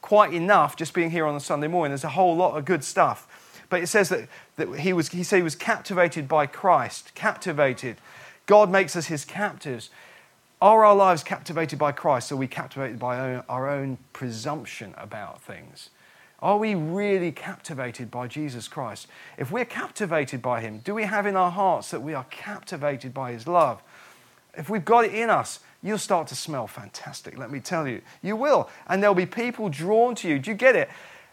[0.04, 1.90] quite enough just being here on a Sunday morning.
[1.90, 3.66] There's a whole lot of good stuff.
[3.70, 7.16] But it says that, that he, was, he said he was captivated by Christ.
[7.16, 7.98] Captivated.
[8.46, 9.90] God makes us his captives.
[10.62, 12.32] Are our lives captivated by Christ?
[12.32, 15.90] Or are we captivated by our own presumption about things?
[16.42, 19.08] Are we really captivated by Jesus Christ?
[19.38, 23.14] If we're captivated by him, do we have in our hearts that we are captivated
[23.14, 23.84] by his love?
[24.56, 28.02] If we've got it in us, you'll start to smell fantastic, let me tell you.
[28.24, 28.70] You will.
[28.88, 30.40] And there'll be people drawn to you.
[30.40, 30.90] Do you get it?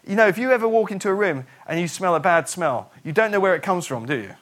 [0.07, 2.91] You know, if you ever walk into a room and you smell a bad smell,
[3.03, 4.35] you don't know where it comes from, do you?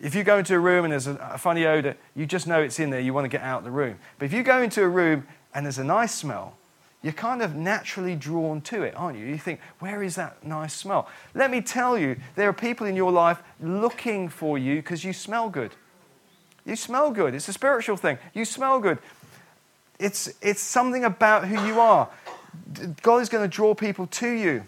[0.00, 2.78] If you go into a room and there's a, funny odor, you just know it's
[2.78, 3.98] in there, you want to get out of the room.
[4.18, 6.56] But if you go into a room and there's a nice smell,
[7.04, 9.26] you're kind of naturally drawn to it, aren't you?
[9.26, 11.06] You think, where is that nice smell?
[11.34, 15.12] Let me tell you, there are people in your life looking for you because you
[15.12, 15.72] smell good.
[16.64, 17.34] You smell good.
[17.34, 18.16] It's a spiritual thing.
[18.32, 18.96] You smell good.
[19.98, 22.08] It's, it's something about who you are.
[23.02, 24.64] God is going to draw people to you.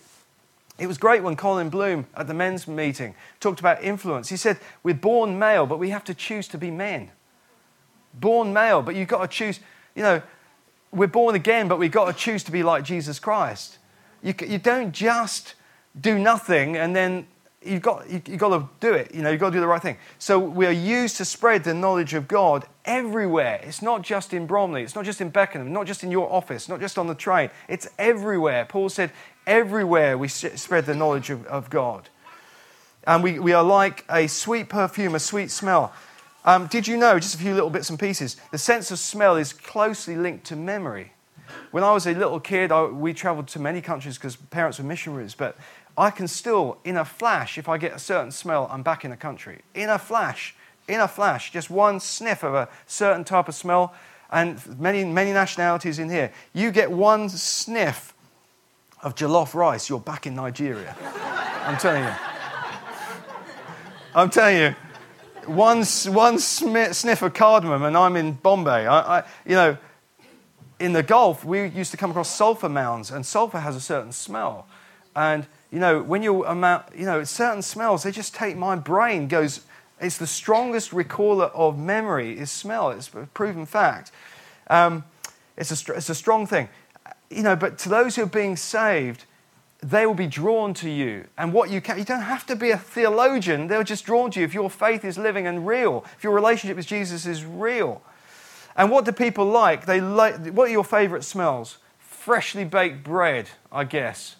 [0.79, 4.29] It was great when Colin Bloom at the men's meeting talked about influence.
[4.29, 7.13] He said, We're born male, but we have to choose to be men.
[8.13, 9.59] Born male, but you've got to choose,
[9.95, 10.23] you know,
[10.97, 13.79] we're born again, but we've got to choose to be like Jesus Christ.
[14.23, 15.55] You, you don't just
[15.99, 17.27] do nothing and then
[17.63, 19.15] you've got, you, have got to do it.
[19.15, 19.99] You know, you've got to do the right thing.
[20.19, 23.61] So we are used to spread the knowledge of God everywhere.
[23.63, 24.83] It's not just in Bromley.
[24.83, 25.73] It's not just in Beckenham.
[25.73, 26.69] Not just in your office.
[26.69, 27.51] Not just on the train.
[27.69, 28.65] It's everywhere.
[28.65, 29.11] Paul said,
[29.47, 32.09] everywhere we spread the knowledge of, of God.
[33.07, 35.93] And we, we are like a sweet perfume, a sweet smell.
[36.47, 39.35] Um, did you know, just a few little bits and pieces, the sense of smell
[39.37, 41.13] is closely linked to memory.
[41.73, 44.85] When I was a little kid, I, we traveled to many countries because parents were
[44.85, 45.57] missionaries, but
[45.99, 49.11] I can still, in a flash, if I get a certain smell, I'm back in
[49.11, 49.63] a country.
[49.75, 50.55] In a flash,
[50.87, 53.93] in a flash, just one sniff of a certain type of smell,
[54.31, 56.33] and many, many nationalities in here.
[56.53, 58.15] You get one sniff
[59.03, 60.97] of jollof rice, you're back in Nigeria.
[61.65, 62.15] I'm telling you.
[64.15, 64.86] I'm telling you.
[65.47, 68.87] One, one sniff of cardamom, and I'm in Bombay.
[68.87, 69.77] I, I, you know,
[70.79, 74.13] in the Gulf, we used to come across sulfur mounds, and sulfur has a certain
[74.13, 74.67] smell.
[75.15, 79.29] And you know, when you amount, you know, certain smells, they just take my brain
[79.29, 79.61] goes.
[80.01, 82.91] It's the strongest recaller of memory is smell.
[82.91, 84.13] It's a proven fact.
[84.69, 85.05] Um,
[85.57, 86.69] it's, a, it's a strong thing.
[87.31, 89.25] You know, but to those who are being saved,
[89.81, 91.27] they will be drawn to you.
[91.37, 93.67] And what you can, you don't have to be a theologian.
[93.67, 96.77] They're just drawn to you if your faith is living and real, if your relationship
[96.77, 98.03] with Jesus is real.
[98.77, 99.87] And what do people like?
[99.87, 100.49] They like.
[100.49, 101.79] What are your favorite smells?
[101.99, 104.37] Freshly baked bread, I guess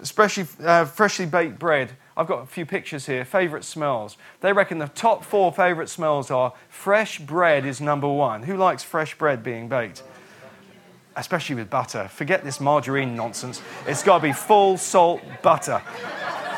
[0.00, 1.92] especially uh, freshly baked bread.
[2.16, 3.24] I've got a few pictures here.
[3.24, 4.16] Favorite smells.
[4.40, 8.44] They reckon the top four favorite smells are fresh bread is number one.
[8.44, 10.02] Who likes fresh bread being baked?
[11.16, 12.08] Especially with butter.
[12.08, 13.62] Forget this margarine nonsense.
[13.86, 15.82] It's got to be full salt butter.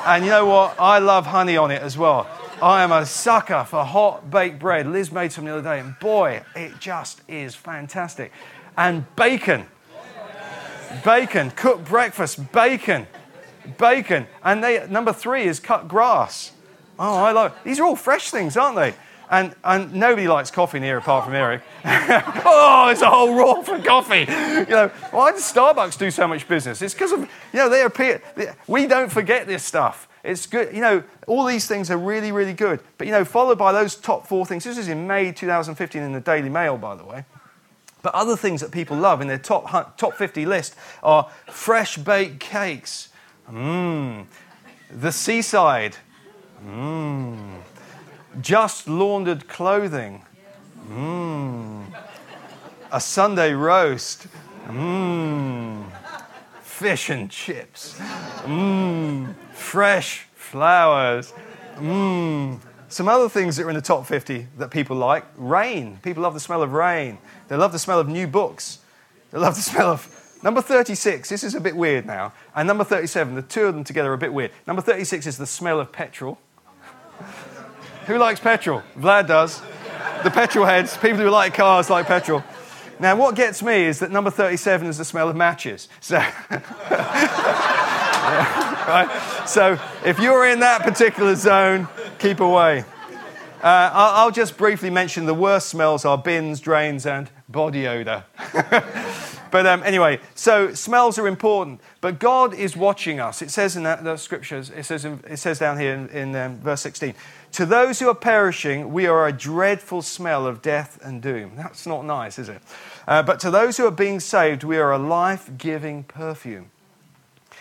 [0.04, 0.78] And you know what?
[0.78, 2.28] I love honey on it as well.
[2.60, 4.86] I am a sucker for hot baked bread.
[4.88, 8.32] Liz made some the other day, and boy, it just is fantastic.
[8.76, 9.66] And bacon.
[11.04, 13.06] Bacon, cooked breakfast, bacon
[13.76, 14.26] bacon.
[14.42, 16.52] And they, number three is cut grass.
[16.98, 18.94] Oh, I like these are all fresh things, aren't they?
[19.30, 21.62] And, and nobody likes coffee in here apart from Eric.
[21.84, 24.20] oh, there's a whole roll for coffee.
[24.20, 26.80] You know, why does Starbucks do so much business?
[26.80, 28.22] It's because of, you know, they appear,
[28.66, 30.08] we don't forget this stuff.
[30.24, 32.80] It's good, you know, all these things are really, really good.
[32.96, 34.64] But, you know, followed by those top four things.
[34.64, 37.24] This is in May 2015 in the Daily Mail, by the way.
[38.02, 42.40] But other things that people love in their top, top 50 list are fresh baked
[42.40, 43.08] cakes,
[43.50, 44.26] Mmm.
[44.90, 45.96] The seaside.
[46.64, 47.60] Mmm.
[48.40, 50.24] Just laundered clothing.
[50.90, 51.86] Mmm.
[52.92, 54.26] A Sunday roast.
[54.66, 55.84] Mmm.
[56.62, 57.98] Fish and chips.
[58.44, 59.34] Mmm.
[59.52, 61.32] Fresh flowers.
[61.76, 62.60] Mmm.
[62.88, 65.98] Some other things that are in the top 50 that people like rain.
[66.02, 67.18] People love the smell of rain.
[67.48, 68.78] They love the smell of new books.
[69.30, 72.32] They love the smell of Number 36, this is a bit weird now.
[72.54, 74.52] And number 37, the two of them together are a bit weird.
[74.68, 76.38] Number 36 is the smell of petrol.
[78.08, 78.82] Who likes petrol?
[78.98, 79.60] Vlad does.
[80.24, 82.42] The petrol heads, people who like cars like petrol.
[82.98, 85.88] Now, what gets me is that number 37 is the smell of matches.
[86.00, 86.16] So,
[86.50, 86.62] right?
[89.46, 91.86] so if you're in that particular zone,
[92.18, 92.84] keep away.
[93.62, 98.24] Uh, I'll, I'll just briefly mention the worst smells are bins, drains, and body odor.
[99.50, 103.42] But um, anyway, so smells are important, but God is watching us.
[103.42, 106.36] It says in that, the scriptures, it says, in, it says down here in, in
[106.36, 107.14] um, verse 16,
[107.52, 111.52] to those who are perishing, we are a dreadful smell of death and doom.
[111.56, 112.62] That's not nice, is it?
[113.06, 116.70] Uh, but to those who are being saved, we are a life giving perfume.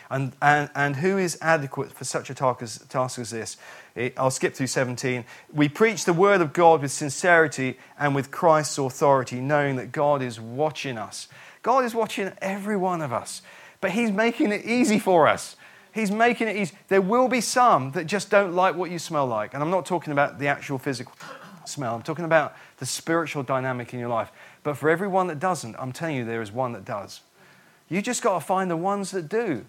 [0.09, 3.57] And, and, and who is adequate for such a task as, task as this?
[3.95, 5.25] It, I'll skip through 17.
[5.53, 10.21] We preach the word of God with sincerity and with Christ's authority, knowing that God
[10.21, 11.27] is watching us.
[11.67, 13.41] God is watching every one of us,
[13.81, 15.57] but He's making it easy for us.
[15.93, 16.73] He's making it easy.
[16.87, 19.53] There will be some that just don't like what you smell like.
[19.53, 21.11] And I'm not talking about the actual physical
[21.65, 24.31] smell, I'm talking about the spiritual dynamic in your life.
[24.63, 27.19] But for everyone that doesn't, I'm telling you, there is one that does.
[27.89, 29.65] You just got to find the ones that do.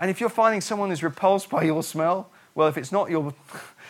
[0.00, 3.34] And if you're finding someone who's repulsed by your smell, well, if it's not your,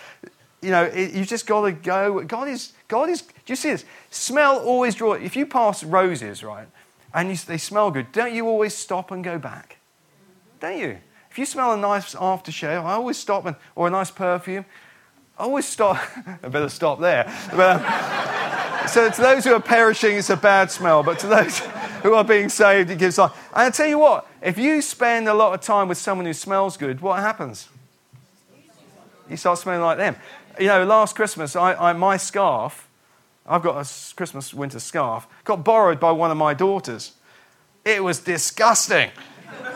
[0.63, 2.25] you know, it, you just got to go.
[2.25, 3.85] God is, God is, do you see this?
[4.11, 5.23] Smell always draws.
[5.23, 6.67] If you pass roses, right,
[7.15, 9.79] and you, they smell good, don't you always stop and go back?
[10.61, 10.99] Don't you?
[11.31, 14.65] If you smell a nice aftershave, I always stop and, or a nice perfume,
[15.39, 15.99] I always stop.
[16.43, 17.25] I better stop there.
[17.55, 21.03] But, um, so to those who are perishing, it's a bad smell.
[21.03, 21.59] But to those,
[22.03, 22.91] who are being saved.
[22.91, 23.33] It gives life.
[23.55, 26.33] And I tell you what, if you spend a lot of time with someone who
[26.33, 27.69] smells good, what happens?
[29.31, 30.17] You start smelling like them.
[30.61, 32.89] You know, last Christmas, I, I, my scarf,
[33.47, 37.12] I've got a Christmas winter scarf, got borrowed by one of my daughters.
[37.84, 39.11] It was disgusting.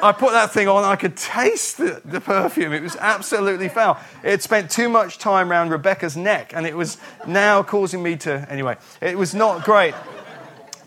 [0.02, 2.72] I put that thing on, I could taste the, the, perfume.
[2.72, 3.98] It was absolutely foul.
[4.22, 8.46] It spent too much time around Rebecca's neck, and it was now causing me to.
[8.50, 9.94] Anyway, it was not great.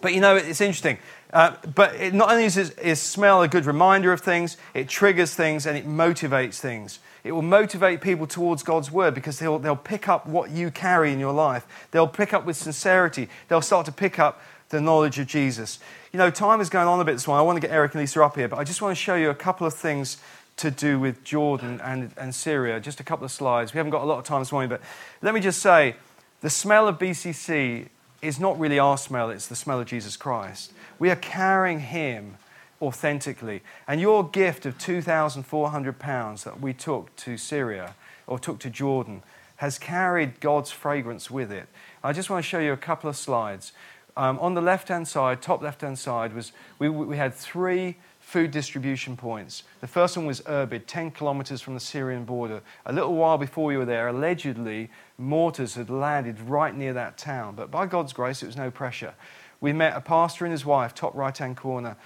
[0.02, 0.98] But you know, it's interesting.
[1.32, 5.36] Uh, but it not only is, is smell a good reminder of things, it triggers
[5.36, 7.00] things and it motivates things.
[7.24, 11.12] It will motivate people towards God's word because they'll, they'll pick up what you carry
[11.12, 11.66] in your life.
[11.92, 13.30] They'll pick up with sincerity.
[13.48, 15.80] They'll start to pick up the knowledge of Jesus.
[16.14, 17.42] You know, time is going on a bit this morning.
[17.42, 19.16] I want to get Eric and Lisa up here, but I just want to show
[19.16, 20.18] you a couple of things
[20.58, 22.80] to do with Jordan and, and Syria.
[22.80, 23.74] Just a couple of slides.
[23.74, 24.82] We haven't got a lot of time this morning, but
[25.22, 25.96] let me just say
[26.42, 27.88] the smell of BCC
[28.22, 30.74] is not really our smell, it's the smell of Jesus Christ.
[31.00, 32.38] We are carrying Him
[32.82, 33.62] authentically.
[33.88, 37.96] And your gift of £2,400 that we took to Syria
[38.28, 39.24] or took to Jordan
[39.58, 41.68] has carried God's fragrance with it.
[42.04, 43.74] I just want to show you a couple of slides.
[44.16, 47.98] Um, on the left hand side, top left hand side, was we, we had three
[48.20, 49.64] food distribution points.
[49.82, 52.62] The first one was Irbid, 10 kilometers from the Syrian border.
[52.86, 57.56] A little while before we were there, allegedly, mortars had landed right near that town.
[57.56, 59.14] But by God's grace, it was no pressure.
[59.62, 61.98] We met a pastor and his wife, top right hand corner,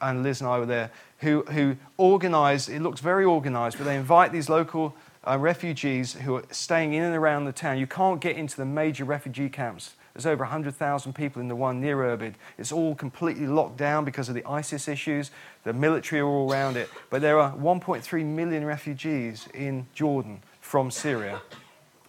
[0.00, 3.96] and Liz and I were there, who, who organized, it looks very organized, but they
[3.96, 4.94] invite these local
[5.26, 7.78] uh, refugees who are staying in and around the town.
[7.78, 11.78] You can't get into the major refugee camps there's over 100,000 people in the one
[11.78, 12.36] near Irbid.
[12.56, 15.30] It's all completely locked down because of the ISIS issues.
[15.64, 16.88] The military are all around it.
[17.10, 21.42] But there are 1.3 million refugees in Jordan from Syria,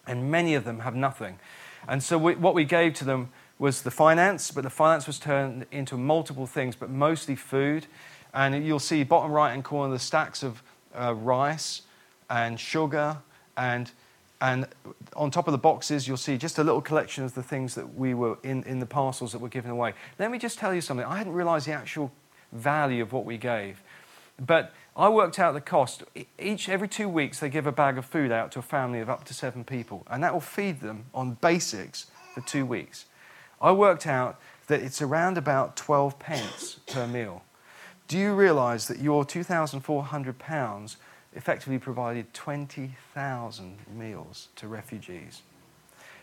[0.07, 1.37] and many of them have nothing.
[1.85, 3.27] And so we, what we gave to them
[3.59, 7.87] was the finance, but the finance was turned into multiple things, but mostly food.
[8.33, 10.61] And you'll see bottom right hand corner the stacks of
[10.93, 11.83] uh, rice
[12.29, 13.17] and sugar
[13.55, 13.91] and
[14.39, 14.67] and
[15.15, 17.95] on top of the boxes, you'll see just a little collection of the things that
[17.95, 19.93] we were in, in the parcels that were given away.
[20.19, 21.05] Let me just tell you something.
[21.05, 22.11] I hadn't realized the actual
[22.51, 23.81] value of what we gave.
[24.39, 26.03] But I worked out the cost.
[26.37, 29.09] Each, every two weeks, they give a bag of food out to a family of
[29.09, 33.05] up to seven people, and that will feed them on basics for two weeks.
[33.61, 37.43] I worked out that it's around about 12 pence per meal.
[38.07, 40.97] Do you realize that your 2,400 pounds
[41.37, 45.43] effectively provided 20,000 meals to refugees.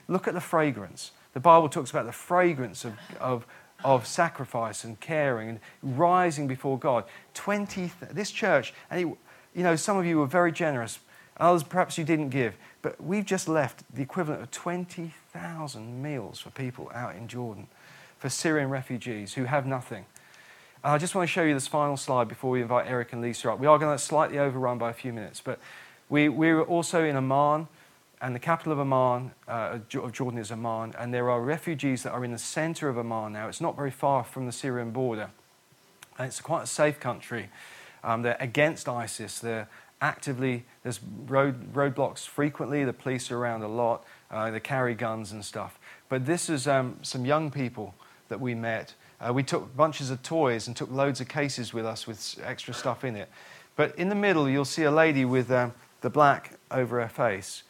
[0.09, 1.13] Look at the fragrance.
[1.33, 3.47] The Bible talks about the fragrance of, of,
[3.85, 7.05] of sacrifice and caring and rising before God.
[7.35, 9.19] 20, this church, and it,
[9.55, 10.99] you know, some of you were very generous,
[11.37, 15.13] others perhaps you didn't give, but we've just left the equivalent of 20,000
[16.05, 17.67] meals for people out in Jordan,
[18.19, 20.07] for Syrian refugees who have nothing.
[20.83, 23.51] I just want to show you this final slide before we invite Eric and Lisa
[23.51, 23.59] up.
[23.59, 25.59] We are going to slightly overrun by a few minutes, but
[26.09, 27.69] we, we were also in Amman,
[28.21, 32.13] and the capital of Amman, uh, of Jordan is Amman, and there are refugees that
[32.13, 33.49] are in the center of Amman now.
[33.49, 35.31] It's not very far from the Syrian border,
[36.19, 37.49] and it's quite a safe country.
[38.05, 39.39] Um, they're against ISIS.
[39.39, 39.69] They're
[40.03, 42.85] actively, there's road, roadblocks frequently.
[42.85, 44.05] The police are around a lot.
[44.35, 45.79] Uh, they carry guns and stuff.
[46.09, 47.95] But this is um, some young people
[48.29, 51.87] that we met uh, we took bunches of toys and took loads of cases with
[51.87, 53.31] us with extra stuff in it.
[53.77, 57.63] But in the middle, you'll see a lady with um, the black over her face.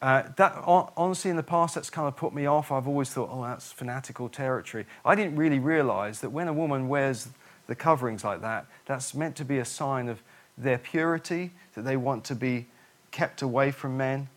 [0.00, 2.72] Uh, that honestly, in the past, that's kind of put me off.
[2.72, 4.86] I've always thought, oh, that's fanatical territory.
[5.04, 7.28] I didn't really realize that when a woman wears
[7.68, 10.22] the coverings like that, that's meant to be a sign of
[10.58, 12.66] their purity, that they want to be
[13.12, 14.28] kept away from men.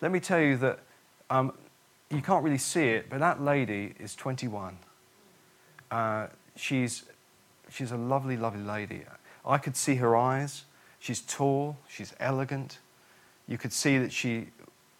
[0.00, 0.80] Let me tell you that
[1.30, 1.52] um,
[2.10, 4.78] you can't really see it, but that lady is 21.
[5.90, 7.04] Uh, she's,
[7.70, 9.02] she's a lovely, lovely lady.
[9.44, 10.64] I could see her eyes.
[10.98, 12.78] She's tall, she's elegant.
[13.46, 14.48] You could see that she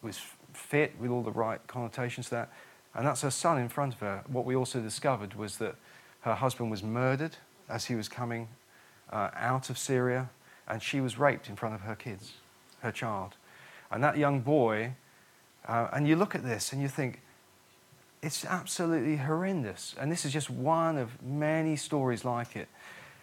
[0.03, 0.21] was
[0.53, 2.51] fit with all the right connotations that.
[2.95, 4.23] And that's her son in front of her.
[4.27, 5.75] What we also discovered was that
[6.21, 7.37] her husband was murdered
[7.69, 8.49] as he was coming
[9.13, 10.31] uh, out of Syria,
[10.69, 12.35] and she was raped in front of her kids,
[12.81, 13.35] her child.
[13.91, 14.95] And that young boy,
[15.67, 17.21] uh, and you look at this and you think,
[18.23, 19.95] it's absolutely horrendous.
[20.01, 22.69] And this is just one of many stories like it.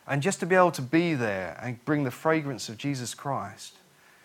[0.07, 3.77] And just to be able to be there and bring the fragrance of Jesus Christ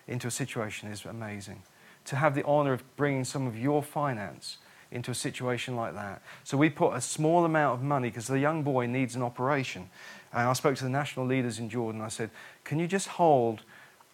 [0.07, 1.62] into a situation is amazing.
[2.07, 4.59] To have the honor of bringing some of your finance
[4.91, 6.23] into a situation like that.
[6.45, 9.91] So we put a small amount of money because the young boy needs an operation.
[10.33, 12.01] And I spoke to the national leaders in Jordan.
[12.01, 12.31] I said,
[12.64, 13.62] Can you just hold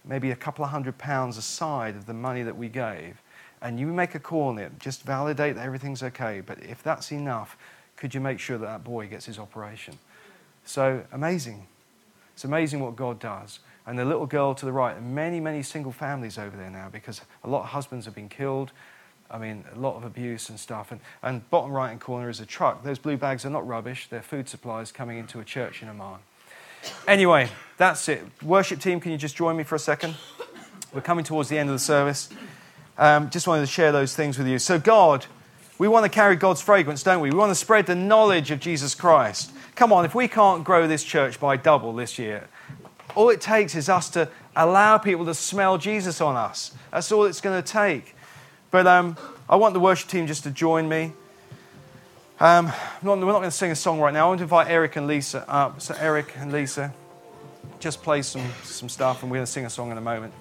[0.04, 3.22] maybe a couple of hundred pounds aside of the money that we gave
[3.64, 6.42] and you make a call on it, just validate that everything's okay.
[6.44, 7.56] But if that's enough,
[7.96, 9.98] could you make sure that that boy gets his operation?
[10.66, 11.66] So amazing.
[12.34, 13.60] It's amazing what God does.
[13.86, 16.90] And the little girl to the right, and many, many single families over there now
[16.92, 18.70] because a lot of husbands have been killed.
[19.30, 20.92] I mean, a lot of abuse and stuff.
[20.92, 22.84] And, and bottom right hand corner is a truck.
[22.84, 26.18] Those blue bags are not rubbish, they're food supplies coming into a church in Amman.
[27.08, 27.48] Anyway,
[27.78, 28.22] that's it.
[28.42, 30.16] Worship team, can you just join me for a second?
[30.92, 32.28] We're coming towards the end of the service.
[32.96, 34.58] Um, just wanted to share those things with you.
[34.58, 35.26] So, God,
[35.78, 37.30] we want to carry God's fragrance, don't we?
[37.30, 39.52] We want to spread the knowledge of Jesus Christ.
[39.74, 42.48] Come on, if we can't grow this church by double this year,
[43.16, 46.72] all it takes is us to allow people to smell Jesus on us.
[46.92, 48.14] That's all it's going to take.
[48.70, 49.16] But um,
[49.48, 51.12] I want the worship team just to join me.
[52.40, 52.66] Um,
[53.02, 54.26] not, we're not going to sing a song right now.
[54.26, 55.80] I want to invite Eric and Lisa up.
[55.80, 56.92] So, Eric and Lisa,
[57.78, 60.34] just play some, some stuff, and we're going to sing a song in a moment.